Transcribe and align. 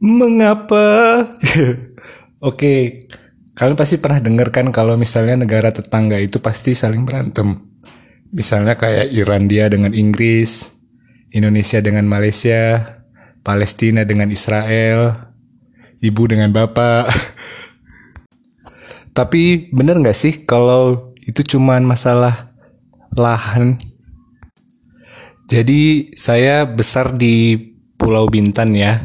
Mengapa? 0.00 1.28
Oke, 2.48 3.04
kalian 3.52 3.76
pasti 3.76 4.00
pernah 4.00 4.16
dengar 4.16 4.48
kan 4.48 4.72
kalau 4.72 4.96
misalnya 4.96 5.44
negara 5.44 5.68
tetangga 5.68 6.16
itu 6.16 6.40
pasti 6.40 6.72
saling 6.72 7.04
berantem. 7.04 7.68
Misalnya 8.32 8.80
kayak 8.80 9.12
Irlandia 9.12 9.68
dengan 9.68 9.92
Inggris, 9.92 10.72
Indonesia 11.36 11.84
dengan 11.84 12.08
Malaysia, 12.08 12.96
Palestina 13.44 14.08
dengan 14.08 14.32
Israel, 14.32 15.28
ibu 16.00 16.22
dengan 16.24 16.48
bapak. 16.48 17.04
Tapi 19.20 19.68
bener 19.68 20.00
nggak 20.00 20.16
sih 20.16 20.48
kalau 20.48 21.12
itu 21.20 21.44
cuman 21.44 21.84
masalah 21.84 22.56
lahan? 23.12 23.76
Jadi 25.44 26.16
saya 26.16 26.64
besar 26.64 27.20
di 27.20 27.52
Pulau 28.00 28.30
Bintan 28.32 28.72
ya, 28.72 29.04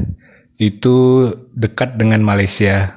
itu 0.55 1.29
dekat 1.51 1.99
dengan 1.99 2.23
Malaysia. 2.23 2.95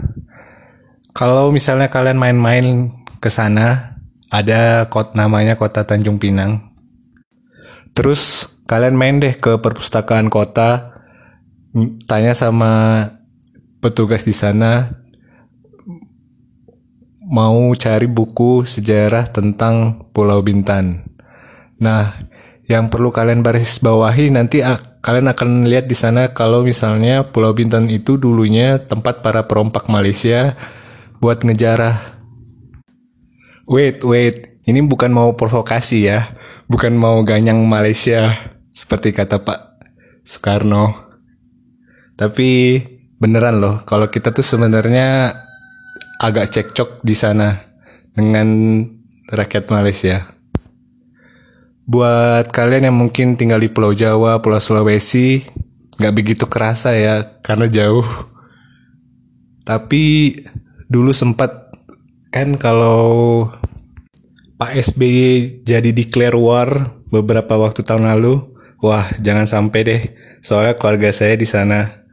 Kalau 1.15 1.51
misalnya 1.51 1.91
kalian 1.91 2.19
main-main 2.19 2.95
ke 3.19 3.27
sana, 3.27 3.99
ada 4.31 4.87
kota 4.87 5.19
namanya 5.19 5.59
kota 5.59 5.83
Tanjung 5.83 6.23
Pinang. 6.23 6.71
Terus 7.97 8.47
kalian 8.71 8.95
main 8.95 9.19
deh 9.19 9.35
ke 9.35 9.59
perpustakaan 9.59 10.31
kota, 10.31 11.03
tanya 12.07 12.37
sama 12.39 13.03
petugas 13.83 14.23
di 14.23 14.35
sana 14.35 14.95
mau 17.29 17.69
cari 17.77 18.09
buku 18.09 18.65
sejarah 18.65 19.29
tentang 19.29 20.09
Pulau 20.17 20.41
Bintan. 20.41 21.05
Nah, 21.77 22.17
yang 22.69 22.93
perlu 22.93 23.09
kalian 23.09 23.41
baris 23.41 23.81
bawahi 23.81 24.29
nanti 24.29 24.61
kalian 25.01 25.33
akan 25.33 25.65
lihat 25.65 25.89
di 25.89 25.97
sana 25.97 26.37
kalau 26.37 26.61
misalnya 26.61 27.25
Pulau 27.25 27.57
Bintan 27.57 27.89
itu 27.89 28.21
dulunya 28.21 28.77
tempat 28.77 29.25
para 29.25 29.49
perompak 29.49 29.89
Malaysia 29.89 30.53
buat 31.17 31.41
ngejarah. 31.41 32.21
Wait, 33.65 34.05
wait, 34.05 34.61
ini 34.69 34.85
bukan 34.85 35.09
mau 35.13 35.33
provokasi 35.33 36.13
ya, 36.13 36.29
bukan 36.69 36.93
mau 36.93 37.25
ganyang 37.25 37.65
Malaysia 37.65 38.37
seperti 38.69 39.17
kata 39.17 39.41
Pak 39.41 39.61
Soekarno. 40.29 41.09
Tapi 42.21 42.81
beneran 43.17 43.65
loh, 43.65 43.81
kalau 43.89 44.13
kita 44.13 44.29
tuh 44.33 44.45
sebenarnya 44.45 45.33
agak 46.21 46.53
cekcok 46.53 47.01
di 47.01 47.17
sana 47.17 47.57
dengan 48.13 48.49
rakyat 49.33 49.73
Malaysia. 49.73 50.38
Buat 51.89 52.53
kalian 52.53 52.93
yang 52.93 53.01
mungkin 53.01 53.41
tinggal 53.41 53.65
di 53.65 53.73
Pulau 53.73 53.97
Jawa, 53.97 54.45
Pulau 54.45 54.61
Sulawesi, 54.61 55.41
nggak 55.97 56.13
begitu 56.13 56.45
kerasa 56.45 56.93
ya, 56.93 57.41
karena 57.41 57.65
jauh. 57.65 58.05
Tapi 59.65 60.37
dulu 60.85 61.17
sempat 61.17 61.73
kan 62.29 62.61
kalau 62.61 63.49
Pak 64.61 64.77
SBY 64.77 65.65
jadi 65.65 65.89
declare 65.97 66.37
war 66.37 67.01
beberapa 67.09 67.57
waktu 67.57 67.81
tahun 67.81 68.05
lalu, 68.05 68.53
wah 68.85 69.09
jangan 69.25 69.49
sampai 69.49 69.81
deh, 69.81 70.03
soalnya 70.45 70.77
keluarga 70.77 71.09
saya 71.09 71.41
di 71.41 71.49
sana. 71.49 72.05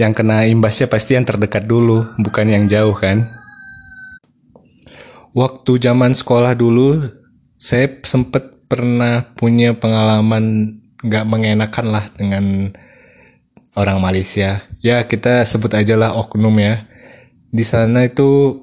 Yang 0.00 0.24
kena 0.24 0.48
imbasnya 0.48 0.88
pasti 0.88 1.20
yang 1.20 1.28
terdekat 1.28 1.68
dulu, 1.68 2.16
bukan 2.16 2.48
yang 2.48 2.64
jauh 2.64 2.96
kan. 2.96 3.28
Waktu 5.36 5.84
zaman 5.84 6.16
sekolah 6.16 6.56
dulu, 6.56 7.12
saya 7.60 7.92
sempet 8.00 8.55
pernah 8.66 9.30
punya 9.38 9.74
pengalaman 9.78 10.78
nggak 11.02 11.24
mengenakan 11.26 11.86
lah 11.90 12.04
dengan 12.14 12.74
orang 13.76 13.98
Malaysia. 14.02 14.64
Ya 14.80 15.04
kita 15.04 15.44
sebut 15.46 15.70
aja 15.76 15.94
lah 15.94 16.16
oknum 16.16 16.56
ya. 16.58 16.88
Di 17.52 17.62
sana 17.62 18.08
itu 18.08 18.62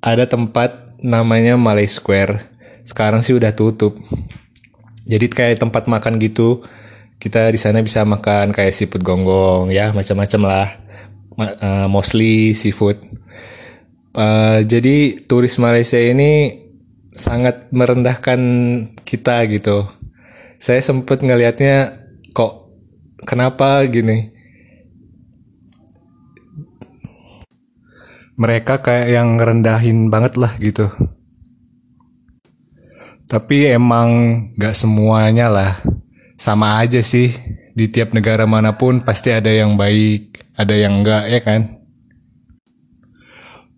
ada 0.00 0.26
tempat 0.26 0.96
namanya 1.04 1.54
Malay 1.60 1.86
Square. 1.86 2.50
Sekarang 2.82 3.20
sih 3.20 3.36
udah 3.36 3.52
tutup. 3.52 3.96
Jadi 5.04 5.26
kayak 5.28 5.60
tempat 5.60 5.86
makan 5.86 6.16
gitu. 6.18 6.64
Kita 7.20 7.52
di 7.52 7.60
sana 7.60 7.84
bisa 7.84 8.00
makan 8.02 8.56
kayak 8.56 8.72
seafood 8.72 9.04
gonggong 9.04 9.68
ya 9.68 9.92
macam-macam 9.92 10.40
lah. 10.48 10.68
Uh, 11.40 11.86
mostly 11.88 12.56
seafood. 12.56 13.00
Uh, 14.16 14.64
jadi 14.66 15.20
turis 15.24 15.60
Malaysia 15.60 16.00
ini 16.00 16.59
sangat 17.10 17.68
merendahkan 17.74 18.40
kita 19.02 19.42
gitu. 19.50 19.86
Saya 20.62 20.78
sempat 20.82 21.22
ngelihatnya 21.22 22.06
kok 22.30 22.70
kenapa 23.26 23.82
gini. 23.90 24.30
Mereka 28.40 28.80
kayak 28.80 29.08
yang 29.12 29.36
rendahin 29.36 30.08
banget 30.08 30.40
lah 30.40 30.56
gitu. 30.56 30.88
Tapi 33.28 33.68
emang 33.68 34.10
gak 34.56 34.74
semuanya 34.74 35.52
lah. 35.52 35.72
Sama 36.40 36.80
aja 36.80 37.04
sih. 37.04 37.30
Di 37.76 37.86
tiap 37.92 38.16
negara 38.16 38.48
mana 38.48 38.74
pun 38.74 39.04
pasti 39.04 39.30
ada 39.30 39.48
yang 39.48 39.76
baik, 39.78 40.52
ada 40.56 40.74
yang 40.74 41.00
enggak 41.00 41.24
ya 41.30 41.40
kan? 41.40 41.80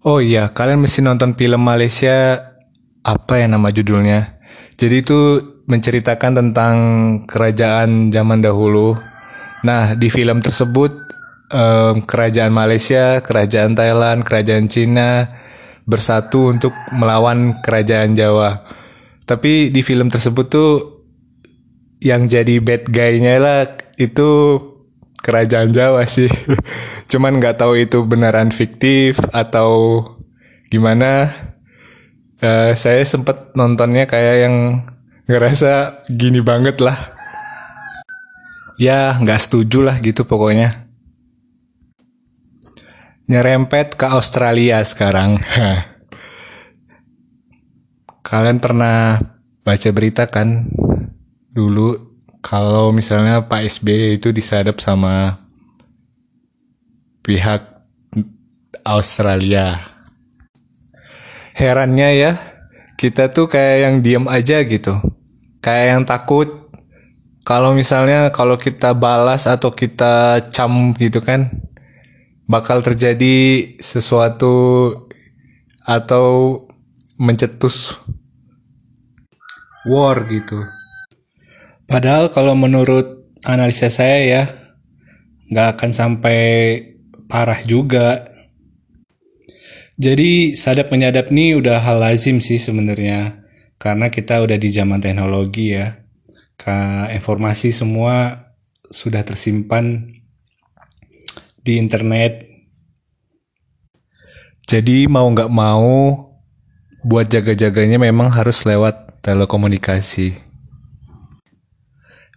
Oh 0.02 0.18
iya, 0.18 0.50
kalian 0.50 0.82
mesti 0.82 0.98
nonton 1.04 1.38
film 1.38 1.62
Malaysia 1.62 2.50
apa 3.02 3.42
ya 3.42 3.46
nama 3.50 3.68
judulnya? 3.70 4.38
Jadi 4.78 4.96
itu 5.02 5.20
menceritakan 5.66 6.32
tentang 6.38 6.74
kerajaan 7.26 8.10
zaman 8.10 8.42
dahulu. 8.42 8.98
Nah, 9.62 9.94
di 9.94 10.10
film 10.10 10.42
tersebut 10.42 10.90
um, 11.52 12.02
kerajaan 12.02 12.50
Malaysia, 12.50 13.22
kerajaan 13.22 13.78
Thailand, 13.78 14.26
kerajaan 14.26 14.66
Cina 14.66 15.28
bersatu 15.86 16.50
untuk 16.50 16.74
melawan 16.94 17.62
kerajaan 17.62 18.18
Jawa. 18.18 18.66
Tapi 19.22 19.70
di 19.70 19.82
film 19.86 20.10
tersebut 20.10 20.46
tuh 20.50 20.72
yang 22.02 22.26
jadi 22.26 22.58
bad 22.58 22.90
guy-nya 22.90 23.38
lah 23.38 23.60
itu 23.94 24.58
kerajaan 25.22 25.70
Jawa 25.70 26.02
sih. 26.10 26.30
Cuman 27.10 27.38
nggak 27.38 27.62
tahu 27.62 27.78
itu 27.78 28.02
beneran 28.02 28.50
fiktif 28.50 29.22
atau 29.30 30.02
gimana 30.66 31.30
uh, 32.42 32.74
saya 32.74 33.06
sempet 33.06 33.54
nontonnya 33.54 34.10
kayak 34.10 34.36
yang 34.44 34.56
ngerasa 35.30 36.04
gini 36.10 36.42
banget 36.42 36.82
lah. 36.82 36.98
Ya 38.76 39.14
nggak 39.14 39.40
setuju 39.40 39.86
lah 39.86 39.96
gitu 40.02 40.26
pokoknya. 40.26 40.90
Nyerempet 43.30 43.94
ke 43.94 44.06
Australia 44.10 44.82
sekarang. 44.82 45.38
Kalian 48.28 48.58
pernah 48.58 49.22
baca 49.62 49.90
berita 49.94 50.26
kan 50.26 50.66
dulu 51.54 51.94
kalau 52.42 52.90
misalnya 52.90 53.46
Pak 53.46 53.62
SBY 53.62 54.18
itu 54.18 54.34
disadap 54.34 54.82
sama 54.82 55.38
pihak 57.22 57.62
Australia 58.82 59.91
herannya 61.62 62.10
ya 62.18 62.32
kita 62.98 63.30
tuh 63.30 63.46
kayak 63.46 63.76
yang 63.82 63.94
diem 64.02 64.26
aja 64.26 64.62
gitu. 64.66 64.98
Kayak 65.62 65.86
yang 65.94 66.02
takut. 66.06 66.70
Kalau 67.42 67.74
misalnya 67.74 68.30
kalau 68.30 68.54
kita 68.54 68.94
balas 68.94 69.50
atau 69.50 69.74
kita 69.74 70.38
cam 70.54 70.94
gitu 70.94 71.18
kan 71.18 71.50
bakal 72.46 72.78
terjadi 72.78 73.66
sesuatu 73.82 74.54
atau 75.82 76.26
mencetus 77.18 77.98
war 79.90 80.22
gitu. 80.30 80.62
Padahal 81.90 82.30
kalau 82.30 82.54
menurut 82.54 83.26
analisa 83.42 83.90
saya 83.90 84.18
ya 84.22 84.42
nggak 85.50 85.68
akan 85.74 85.90
sampai 85.90 86.38
parah 87.26 87.58
juga 87.66 88.31
jadi 90.00 90.56
sadap 90.56 90.88
menyadap 90.88 91.28
nih 91.28 91.60
udah 91.60 91.80
hal 91.82 92.00
lazim 92.00 92.40
sih 92.40 92.56
sebenarnya 92.56 93.44
karena 93.76 94.08
kita 94.08 94.38
udah 94.40 94.56
di 94.56 94.70
zaman 94.70 95.02
teknologi 95.02 95.74
ya. 95.74 95.98
Ka 96.54 97.10
informasi 97.10 97.74
semua 97.74 98.46
sudah 98.86 99.26
tersimpan 99.26 100.06
di 101.60 101.82
internet. 101.82 102.46
Jadi 104.70 105.10
mau 105.10 105.26
nggak 105.26 105.50
mau 105.50 106.30
buat 107.02 107.26
jaga-jaganya 107.26 107.98
memang 107.98 108.30
harus 108.30 108.62
lewat 108.62 109.20
telekomunikasi. 109.26 110.38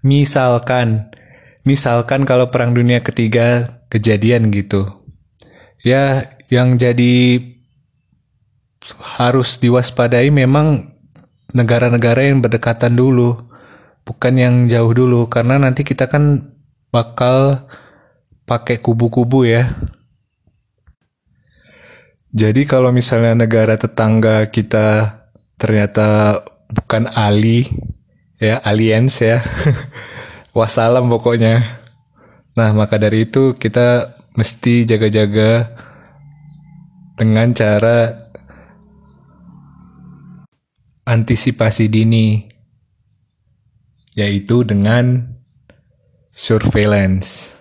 Misalkan, 0.02 1.14
misalkan 1.62 2.26
kalau 2.26 2.50
perang 2.50 2.74
dunia 2.74 3.06
ketiga 3.06 3.80
kejadian 3.94 4.50
gitu. 4.50 4.90
Ya, 5.86 6.35
yang 6.50 6.78
jadi 6.78 7.42
harus 9.18 9.58
diwaspadai 9.58 10.30
memang 10.30 10.94
negara-negara 11.56 12.28
yang 12.28 12.44
berdekatan 12.44 12.94
dulu, 12.94 13.40
bukan 14.04 14.34
yang 14.36 14.56
jauh 14.68 14.92
dulu, 14.92 15.32
karena 15.32 15.56
nanti 15.58 15.88
kita 15.88 16.12
kan 16.12 16.52
bakal 16.92 17.66
pakai 18.46 18.84
kubu-kubu 18.84 19.48
ya. 19.48 19.72
Jadi 22.36 22.68
kalau 22.68 22.92
misalnya 22.92 23.48
negara 23.48 23.80
tetangga 23.80 24.44
kita 24.52 25.20
ternyata 25.56 26.44
bukan 26.68 27.08
Ali, 27.16 27.72
ya 28.36 28.60
aliens 28.60 29.24
ya, 29.24 29.40
wassalam 30.58 31.08
pokoknya. 31.08 31.80
Nah 32.60 32.76
maka 32.76 33.00
dari 33.00 33.24
itu 33.24 33.56
kita 33.56 34.20
mesti 34.36 34.84
jaga-jaga 34.84 35.72
dengan 37.16 37.56
cara 37.56 38.28
antisipasi 41.08 41.88
dini, 41.88 42.44
yaitu 44.20 44.68
dengan 44.68 45.36
surveillance. 46.36 47.56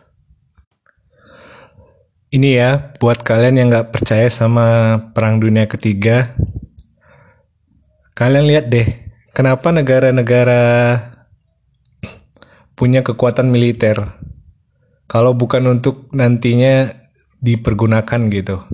Ini 2.34 2.50
ya, 2.58 2.70
buat 2.98 3.22
kalian 3.22 3.62
yang 3.62 3.68
nggak 3.70 3.94
percaya 3.94 4.26
sama 4.26 4.98
Perang 5.14 5.38
Dunia 5.38 5.70
Ketiga, 5.70 6.34
kalian 8.18 8.50
lihat 8.50 8.66
deh, 8.74 8.90
kenapa 9.30 9.70
negara-negara 9.70 10.62
punya 12.74 13.06
kekuatan 13.06 13.54
militer, 13.54 14.18
kalau 15.06 15.30
bukan 15.30 15.78
untuk 15.78 16.10
nantinya 16.10 16.90
dipergunakan 17.38 18.20
gitu. 18.34 18.66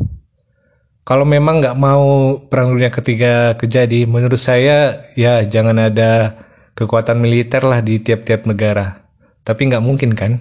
Kalau 1.10 1.26
memang 1.26 1.58
nggak 1.58 1.74
mau 1.74 2.38
Perang 2.46 2.70
Dunia 2.70 2.94
Ketiga 2.94 3.58
kejadi, 3.58 4.06
menurut 4.06 4.38
saya 4.38 5.10
ya 5.18 5.42
jangan 5.42 5.74
ada 5.90 6.38
kekuatan 6.78 7.18
militer 7.18 7.66
lah 7.66 7.82
di 7.82 7.98
tiap-tiap 7.98 8.46
negara. 8.46 9.10
Tapi 9.42 9.66
nggak 9.66 9.82
mungkin 9.82 10.14
kan? 10.14 10.38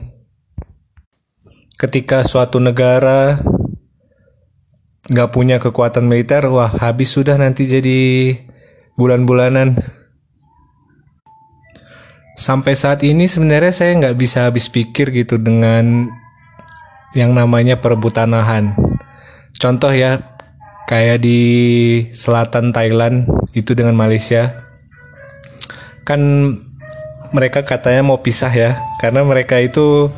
ketika 1.79 2.27
suatu 2.27 2.59
negara 2.59 3.39
nggak 5.09 5.31
punya 5.31 5.57
kekuatan 5.57 6.05
militer, 6.05 6.45
wah 6.51 6.69
habis 6.69 7.15
sudah 7.15 7.39
nanti 7.39 7.65
jadi 7.65 7.99
bulan-bulanan. 8.99 9.79
Sampai 12.35 12.75
saat 12.77 13.01
ini 13.01 13.25
sebenarnya 13.25 13.73
saya 13.73 13.95
nggak 13.95 14.19
bisa 14.19 14.45
habis 14.45 14.69
pikir 14.69 15.09
gitu 15.15 15.41
dengan 15.41 16.11
yang 17.17 17.33
namanya 17.33 17.81
perebutan 17.81 18.35
lahan. 18.35 18.77
Contoh 19.57 19.89
ya, 19.89 20.38
kayak 20.89 21.21
di 21.21 21.41
selatan 22.09 22.73
Thailand 22.73 23.29
itu 23.53 23.77
dengan 23.77 23.93
Malaysia, 23.93 24.65
kan 26.01 26.17
mereka 27.29 27.61
katanya 27.61 28.01
mau 28.01 28.25
pisah 28.25 28.49
ya, 28.49 28.81
karena 28.97 29.21
mereka 29.21 29.61
itu 29.61 30.09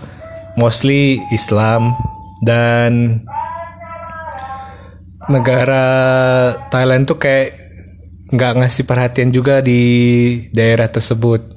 mostly 0.55 1.19
Islam 1.35 1.91
dan 2.47 3.19
negara 5.27 5.83
Thailand 6.71 7.03
tuh 7.03 7.19
kayak 7.19 7.59
nggak 8.31 8.63
ngasih 8.63 8.87
perhatian 8.87 9.35
juga 9.35 9.59
di 9.59 9.83
daerah 10.55 10.87
tersebut. 10.87 11.51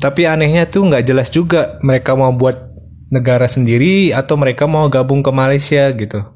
Tapi 0.00 0.24
anehnya 0.24 0.64
tuh 0.68 0.88
nggak 0.88 1.04
jelas 1.04 1.28
juga 1.28 1.76
mereka 1.84 2.16
mau 2.16 2.32
buat 2.32 2.72
negara 3.12 3.44
sendiri 3.44 4.16
atau 4.16 4.40
mereka 4.40 4.64
mau 4.64 4.88
gabung 4.88 5.20
ke 5.20 5.28
Malaysia 5.28 5.84
gitu. 5.92 6.35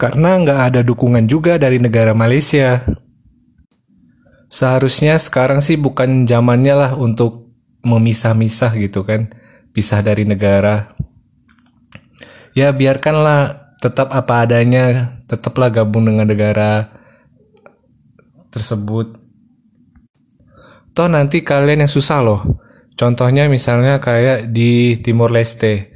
Karena 0.00 0.40
nggak 0.40 0.60
ada 0.72 0.80
dukungan 0.80 1.28
juga 1.28 1.60
dari 1.60 1.76
negara 1.76 2.16
Malaysia. 2.16 2.80
Seharusnya 4.48 5.20
sekarang 5.20 5.60
sih 5.60 5.76
bukan 5.76 6.24
zamannya 6.24 6.72
lah 6.72 6.92
untuk 6.96 7.52
memisah-misah 7.84 8.80
gitu 8.80 9.04
kan. 9.04 9.28
Pisah 9.76 10.00
dari 10.00 10.24
negara. 10.24 10.96
Ya 12.56 12.72
biarkanlah 12.72 13.76
tetap 13.76 14.08
apa 14.16 14.48
adanya 14.48 15.20
tetaplah 15.28 15.68
gabung 15.68 16.08
dengan 16.08 16.24
negara 16.24 16.96
tersebut. 18.48 19.20
Toh 20.96 21.08
nanti 21.12 21.44
kalian 21.44 21.84
yang 21.84 21.92
susah 21.92 22.24
loh. 22.24 22.40
Contohnya 22.96 23.52
misalnya 23.52 24.00
kayak 24.00 24.48
di 24.48 24.96
Timor 25.04 25.28
Leste. 25.28 25.92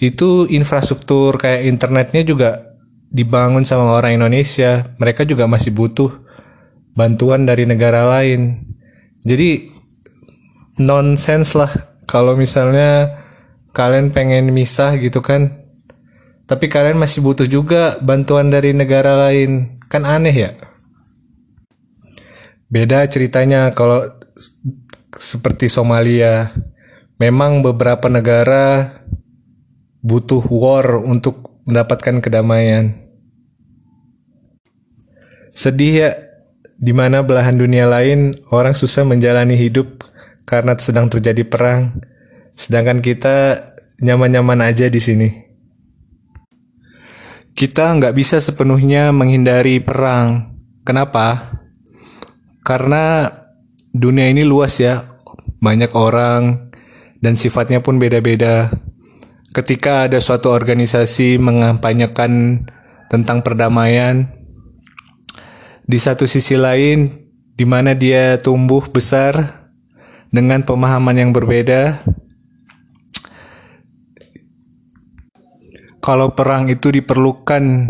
Itu 0.00 0.48
infrastruktur 0.48 1.36
kayak 1.36 1.68
internetnya 1.68 2.24
juga 2.24 2.73
dibangun 3.14 3.62
sama 3.62 3.94
orang 3.94 4.18
Indonesia 4.18 4.90
mereka 4.98 5.22
juga 5.22 5.46
masih 5.46 5.70
butuh 5.70 6.10
bantuan 6.98 7.46
dari 7.46 7.62
negara 7.62 8.02
lain. 8.10 8.66
Jadi 9.22 9.70
nonsense 10.82 11.54
lah. 11.54 11.70
Kalau 12.04 12.36
misalnya 12.36 13.22
kalian 13.72 14.12
pengen 14.12 14.52
misah 14.52 14.92
gitu 15.00 15.24
kan 15.24 15.64
tapi 16.44 16.68
kalian 16.68 17.00
masih 17.00 17.24
butuh 17.24 17.48
juga 17.48 17.96
bantuan 18.02 18.52
dari 18.52 18.76
negara 18.76 19.16
lain. 19.16 19.80
Kan 19.88 20.04
aneh 20.04 20.34
ya? 20.34 20.50
Beda 22.68 23.06
ceritanya 23.06 23.70
kalau 23.72 24.02
seperti 25.14 25.70
Somalia. 25.70 26.50
Memang 27.14 27.62
beberapa 27.62 28.10
negara 28.10 28.90
butuh 30.02 30.42
war 30.50 30.98
untuk 30.98 31.62
mendapatkan 31.62 32.18
kedamaian 32.18 33.03
sedih 35.54 35.94
ya 35.94 36.10
di 36.74 36.90
mana 36.90 37.22
belahan 37.22 37.54
dunia 37.54 37.86
lain 37.86 38.34
orang 38.50 38.74
susah 38.74 39.06
menjalani 39.06 39.54
hidup 39.54 40.02
karena 40.44 40.76
sedang 40.76 41.08
terjadi 41.08 41.46
perang, 41.46 41.96
sedangkan 42.52 43.00
kita 43.00 43.36
nyaman-nyaman 44.02 44.60
aja 44.60 44.90
di 44.92 45.00
sini. 45.00 45.28
Kita 47.54 47.94
nggak 47.94 48.12
bisa 48.18 48.42
sepenuhnya 48.42 49.14
menghindari 49.14 49.78
perang. 49.78 50.58
Kenapa? 50.82 51.54
Karena 52.66 53.30
dunia 53.94 54.28
ini 54.28 54.42
luas 54.42 54.82
ya, 54.82 55.06
banyak 55.62 55.94
orang 55.94 56.74
dan 57.22 57.38
sifatnya 57.38 57.80
pun 57.80 57.96
beda-beda. 57.96 58.74
Ketika 59.54 60.10
ada 60.10 60.18
suatu 60.18 60.50
organisasi 60.50 61.38
mengampanyekan 61.38 62.66
tentang 63.06 63.46
perdamaian, 63.46 64.43
di 65.84 65.98
satu 66.00 66.24
sisi 66.24 66.56
lain, 66.56 67.08
di 67.54 67.64
mana 67.68 67.92
dia 67.92 68.40
tumbuh 68.40 68.84
besar, 68.88 69.64
dengan 70.34 70.66
pemahaman 70.66 71.14
yang 71.14 71.30
berbeda. 71.30 72.02
Kalau 76.02 76.34
perang 76.34 76.68
itu 76.68 76.90
diperlukan 76.90 77.88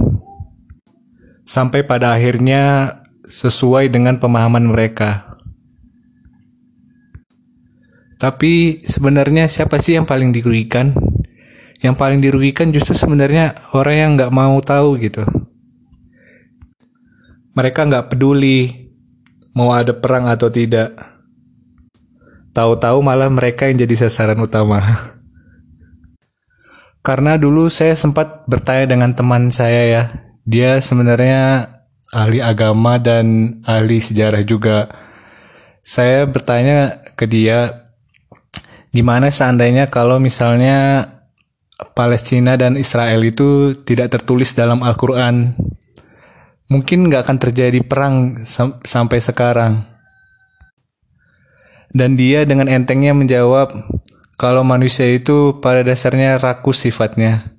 sampai 1.42 1.82
pada 1.82 2.14
akhirnya 2.14 2.94
sesuai 3.24 3.88
dengan 3.90 4.20
pemahaman 4.20 4.68
mereka. 4.68 5.34
Tapi 8.20 8.84
sebenarnya 8.86 9.50
siapa 9.50 9.80
sih 9.82 9.98
yang 9.98 10.06
paling 10.06 10.30
dirugikan? 10.30 10.94
Yang 11.82 11.94
paling 11.98 12.20
dirugikan 12.22 12.70
justru 12.70 12.94
sebenarnya 12.94 13.58
orang 13.74 13.96
yang 13.96 14.10
nggak 14.16 14.32
mau 14.32 14.56
tahu 14.62 14.96
gitu. 15.02 15.26
Mereka 17.54 17.86
nggak 17.86 18.10
peduli 18.10 18.90
mau 19.54 19.70
ada 19.70 19.94
perang 19.94 20.26
atau 20.26 20.50
tidak 20.50 21.14
Tahu-tahu 22.54 23.02
malah 23.02 23.26
mereka 23.26 23.66
yang 23.66 23.82
jadi 23.82 24.06
sasaran 24.06 24.38
utama. 24.38 24.78
Karena 27.06 27.34
dulu 27.34 27.66
saya 27.66 27.98
sempat 27.98 28.46
bertanya 28.46 28.94
dengan 28.94 29.10
teman 29.10 29.50
saya 29.50 29.82
ya. 29.90 30.02
Dia 30.46 30.78
sebenarnya 30.78 31.66
ahli 32.14 32.38
agama 32.38 33.02
dan 33.02 33.58
ahli 33.66 33.98
sejarah 33.98 34.46
juga. 34.46 34.86
Saya 35.82 36.30
bertanya 36.30 37.02
ke 37.18 37.26
dia, 37.26 37.90
gimana 38.94 39.34
seandainya 39.34 39.90
kalau 39.90 40.22
misalnya 40.22 41.10
Palestina 41.98 42.54
dan 42.54 42.78
Israel 42.78 43.18
itu 43.26 43.74
tidak 43.82 44.14
tertulis 44.14 44.54
dalam 44.54 44.86
Al-Quran? 44.86 45.58
Mungkin 46.72 47.12
nggak 47.12 47.28
akan 47.28 47.38
terjadi 47.38 47.84
perang 47.84 48.46
sam 48.48 48.80
sampai 48.80 49.20
sekarang. 49.20 49.84
Dan 51.94 52.16
dia 52.18 52.42
dengan 52.48 52.66
entengnya 52.66 53.14
menjawab, 53.14 53.70
kalau 54.34 54.66
manusia 54.66 55.06
itu 55.12 55.62
pada 55.62 55.86
dasarnya 55.86 56.42
rakus 56.42 56.82
sifatnya. 56.82 57.54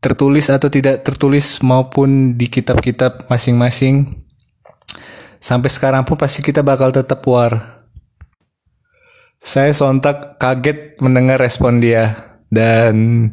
Tertulis 0.00 0.48
atau 0.48 0.72
tidak 0.72 1.04
tertulis 1.04 1.60
maupun 1.60 2.40
di 2.40 2.48
kitab-kitab 2.48 3.28
masing-masing, 3.28 4.24
sampai 5.40 5.68
sekarang 5.68 6.08
pun 6.08 6.16
pasti 6.16 6.40
kita 6.40 6.64
bakal 6.64 6.88
tetap 6.88 7.20
war. 7.28 7.84
Saya 9.44 9.76
sontak 9.76 10.40
kaget 10.40 10.96
mendengar 11.04 11.36
respon 11.36 11.84
dia, 11.84 12.36
dan 12.48 13.28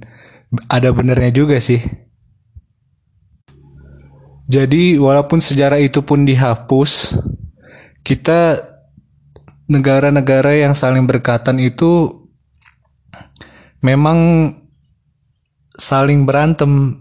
ada 0.68 0.92
benernya 0.92 1.32
juga 1.32 1.56
sih. 1.64 1.80
Jadi 4.52 5.00
walaupun 5.00 5.40
sejarah 5.40 5.80
itu 5.80 6.04
pun 6.04 6.28
dihapus, 6.28 7.16
kita 8.04 8.60
negara-negara 9.72 10.60
yang 10.60 10.76
saling 10.76 11.08
berkatan 11.08 11.56
itu 11.64 12.28
memang 13.80 14.52
saling 15.80 16.28
berantem. 16.28 17.00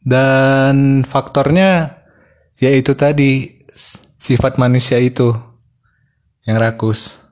Dan 0.00 1.04
faktornya 1.04 2.00
yaitu 2.56 2.96
tadi 2.96 3.60
sifat 4.18 4.58
manusia 4.58 4.98
itu 4.98 5.30
yang 6.48 6.58
rakus. 6.58 7.22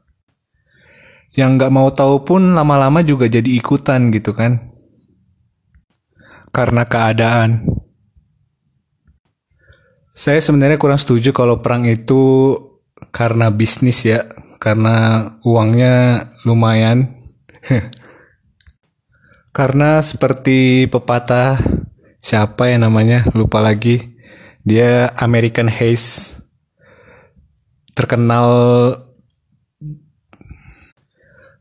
Yang 1.35 1.51
nggak 1.59 1.75
mau 1.75 1.89
tahu 1.91 2.23
pun 2.23 2.55
lama-lama 2.55 3.03
juga 3.03 3.27
jadi 3.27 3.49
ikutan 3.59 4.15
gitu 4.15 4.37
kan. 4.37 4.71
Karena 6.53 6.85
keadaan 6.85 7.68
saya 10.19 10.43
sebenarnya 10.43 10.83
kurang 10.83 10.99
setuju 10.99 11.31
kalau 11.31 11.63
perang 11.63 11.87
itu 11.87 12.51
karena 13.15 13.55
bisnis 13.55 14.03
ya 14.03 14.27
karena 14.59 15.31
uangnya 15.47 16.27
lumayan. 16.43 17.15
Karena 19.49 19.99
seperti 19.99 20.87
pepatah 20.87 21.59
siapa 22.23 22.71
ya 22.71 22.79
namanya 22.79 23.27
lupa 23.35 23.59
lagi. 23.59 24.15
Dia 24.63 25.11
American 25.19 25.67
Haze. 25.67 26.39
Terkenal 27.91 28.47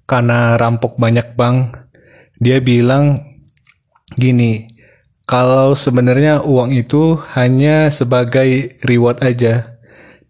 karena 0.05 0.53
rampok 0.61 1.01
banyak 1.01 1.33
bank 1.33 1.89
dia 2.37 2.61
bilang 2.61 3.17
gini 4.13 4.76
kalau 5.27 5.75
sebenarnya 5.75 6.41
uang 6.41 6.71
itu 6.73 7.19
hanya 7.35 7.91
sebagai 7.91 8.79
reward 8.87 9.21
aja 9.21 9.77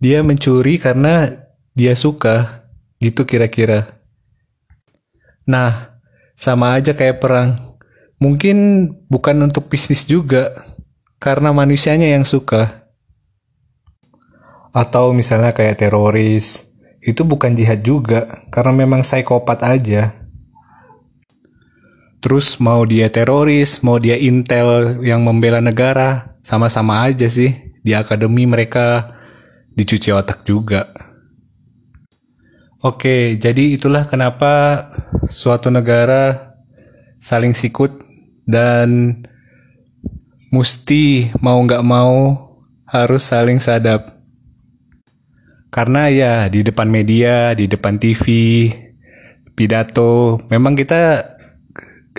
dia 0.02 0.20
mencuri 0.26 0.82
karena 0.82 1.48
dia 1.78 1.94
suka 1.94 2.68
gitu 2.98 3.24
kira-kira 3.24 4.02
nah 5.46 5.98
sama 6.38 6.78
aja 6.78 6.94
kayak 6.94 7.18
perang. 7.18 7.82
Mungkin 8.22 8.90
bukan 9.10 9.50
untuk 9.50 9.74
bisnis 9.74 10.06
juga, 10.06 10.70
karena 11.18 11.50
manusianya 11.50 12.14
yang 12.14 12.22
suka. 12.22 12.86
Atau 14.70 15.18
misalnya 15.18 15.58
kayak 15.58 15.82
teroris, 15.82 16.78
itu 17.02 17.26
bukan 17.26 17.58
jihad 17.58 17.82
juga, 17.82 18.46
karena 18.54 18.86
memang 18.86 19.02
psikopat 19.02 19.66
aja. 19.66 20.27
Terus 22.28 22.60
mau 22.60 22.84
dia 22.84 23.08
teroris, 23.08 23.80
mau 23.88 24.04
dia 24.04 24.20
intel 24.20 25.00
yang 25.00 25.24
membela 25.24 25.64
negara, 25.64 26.36
sama-sama 26.44 27.08
aja 27.08 27.24
sih. 27.32 27.56
Di 27.80 27.96
akademi 27.96 28.44
mereka 28.44 29.16
dicuci 29.72 30.12
otak 30.12 30.44
juga. 30.44 30.92
Oke, 32.84 33.40
jadi 33.40 33.80
itulah 33.80 34.04
kenapa 34.12 34.84
suatu 35.32 35.72
negara 35.72 36.52
saling 37.24 37.56
sikut 37.56 37.96
dan 38.44 39.24
mesti 40.52 41.32
mau 41.40 41.64
nggak 41.64 41.86
mau 41.88 42.44
harus 42.92 43.24
saling 43.24 43.56
sadap. 43.56 44.20
Karena 45.72 46.12
ya 46.12 46.34
di 46.52 46.60
depan 46.60 46.92
media, 46.92 47.56
di 47.56 47.72
depan 47.72 47.96
TV, 47.96 48.28
pidato, 49.56 50.44
memang 50.52 50.76
kita 50.76 51.37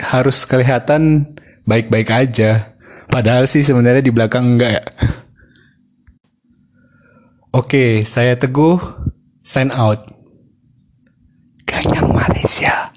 harus 0.02 0.42
kelihatan 0.48 1.34
baik-baik 1.68 2.08
aja. 2.10 2.74
Padahal 3.08 3.48
sih 3.48 3.64
sebenarnya 3.64 4.04
di 4.04 4.12
belakang 4.12 4.56
enggak 4.56 4.80
ya. 4.80 4.84
Oke, 7.56 8.04
saya 8.04 8.36
Teguh, 8.36 8.76
sign 9.40 9.72
out. 9.72 10.04
Ganyang 11.64 12.12
Malaysia. 12.12 12.92